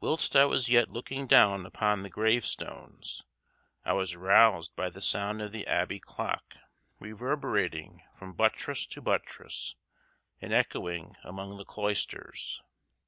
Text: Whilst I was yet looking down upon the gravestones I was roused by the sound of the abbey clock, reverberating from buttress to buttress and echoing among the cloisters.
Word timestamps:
Whilst 0.00 0.34
I 0.34 0.44
was 0.44 0.68
yet 0.68 0.90
looking 0.90 1.28
down 1.28 1.64
upon 1.66 2.02
the 2.02 2.10
gravestones 2.10 3.22
I 3.84 3.92
was 3.92 4.16
roused 4.16 4.74
by 4.74 4.90
the 4.90 5.00
sound 5.00 5.40
of 5.40 5.52
the 5.52 5.68
abbey 5.68 6.00
clock, 6.00 6.56
reverberating 6.98 8.02
from 8.12 8.32
buttress 8.32 8.86
to 8.88 9.00
buttress 9.00 9.76
and 10.40 10.52
echoing 10.52 11.14
among 11.22 11.58
the 11.58 11.64
cloisters. 11.64 12.60